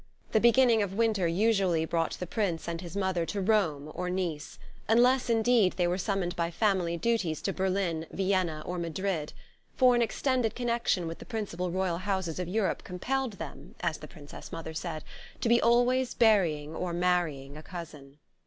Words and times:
The 0.31 0.39
beginning 0.39 0.81
of 0.81 0.95
winter 0.95 1.27
usually 1.27 1.85
brought 1.85 2.13
the 2.13 2.25
Prince 2.25 2.67
and 2.67 2.81
his 2.81 2.97
mother 2.97 3.23
to 3.27 3.39
Rome 3.39 3.91
or 3.93 4.09
Nice, 4.09 4.57
unless 4.89 5.29
indeed 5.29 5.73
they 5.73 5.87
were 5.87 5.99
summoned 5.99 6.35
by 6.35 6.49
family 6.49 6.97
duties 6.97 7.39
to 7.43 7.53
Berlin, 7.53 8.07
Vienna 8.09 8.63
or 8.65 8.79
Madrid; 8.79 9.31
for 9.75 9.93
an 9.93 10.01
extended 10.01 10.55
connection 10.55 11.05
with 11.05 11.19
the 11.19 11.25
principal 11.25 11.69
royal 11.69 11.99
houses 11.99 12.39
of 12.39 12.47
Europe 12.47 12.83
compelled 12.83 13.33
them, 13.33 13.75
as 13.81 13.99
the 13.99 14.07
Princess 14.07 14.51
Mother 14.51 14.73
said, 14.73 15.03
to 15.39 15.47
be 15.47 15.61
always 15.61 16.15
burying 16.15 16.73
or 16.73 16.93
marrying 16.93 17.55
a 17.55 17.61
cousin. 17.61 18.17